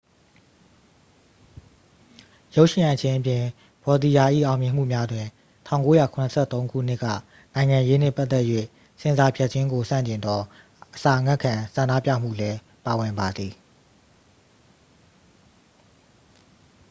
[2.55, 3.43] ရုပ်ရှင်ရိုက်ခြင်းအပြင်
[3.83, 5.27] ဗောတီရာ ၏အောင်မြင်မှုများတွင်
[5.67, 7.05] 1973 ခုနှစ်က
[7.55, 8.45] နိုင်ငံရေးနှင့်ပတ်သက်၍
[9.01, 10.39] ဆင်ဆာဖြတ်ခြင်းကိုဆန့်ကျင်သော
[10.95, 13.53] အစာငတ်ခံဆန္ဒပြမှုလည်းပါဝင်ပါသည်